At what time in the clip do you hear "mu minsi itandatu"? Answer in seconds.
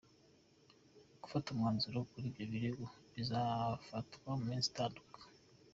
4.37-5.19